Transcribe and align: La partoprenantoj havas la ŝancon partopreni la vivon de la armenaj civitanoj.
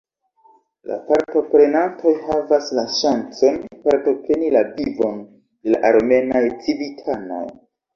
La 0.91 0.95
partoprenantoj 1.09 2.15
havas 2.31 2.73
la 2.79 2.87
ŝancon 2.97 3.63
partopreni 3.87 4.53
la 4.59 4.67
vivon 4.75 5.25
de 5.25 5.79
la 5.79 5.87
armenaj 5.95 6.47
civitanoj. 6.67 7.49